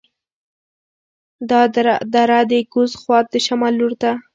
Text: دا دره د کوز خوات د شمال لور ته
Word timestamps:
دا 1.49 1.61
دره 2.15 2.37
د 2.51 2.53
کوز 2.73 2.91
خوات 3.01 3.25
د 3.31 3.35
شمال 3.45 3.73
لور 3.79 3.93
ته 4.01 4.11